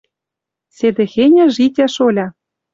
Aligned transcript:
Седӹхеньӹ 0.77 1.45
житя, 1.55 1.85
шоля 1.95 2.27